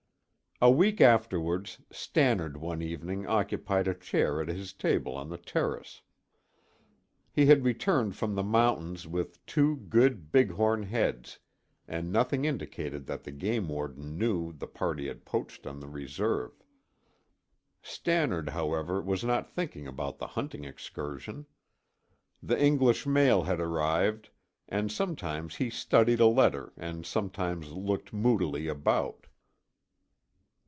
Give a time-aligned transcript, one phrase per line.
[0.63, 6.03] A week afterwards, Stannard one evening occupied a chair at his table on the terrace.
[7.33, 11.39] He had returned from the mountains with two good big horn heads
[11.87, 16.51] and nothing indicated that the game warden knew the party had poached on the reserve.
[17.81, 21.47] Stannard, however, was not thinking about the hunting excursion.
[22.43, 24.29] The English mail had arrived
[24.69, 29.25] and sometimes he studied a letter and sometimes looked moodily about.